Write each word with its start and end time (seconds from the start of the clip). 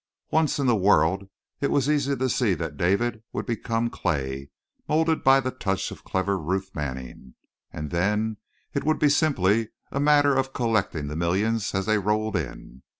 Once 0.31 0.57
in 0.57 0.65
the 0.65 0.75
world 0.75 1.29
it 1.59 1.69
was 1.69 1.87
easy 1.87 2.15
to 2.15 2.27
see 2.27 2.55
that 2.55 2.75
David 2.75 3.21
would 3.33 3.45
become 3.45 3.87
clay, 3.91 4.49
molded 4.89 5.23
by 5.23 5.39
the 5.39 5.51
touch 5.51 5.91
of 5.91 6.03
clever 6.03 6.39
Ruth 6.39 6.71
Manning, 6.73 7.35
and 7.71 7.91
then 7.91 8.37
it 8.73 8.83
would 8.83 8.97
be 8.97 9.09
simply 9.09 9.69
a 9.91 9.99
matter 9.99 10.33
of 10.35 10.53
collecting 10.53 11.05
the 11.07 11.15
millions 11.15 11.75
as 11.75 11.85
they 11.85 11.99
rolled 11.99 12.35
in. 12.35 12.81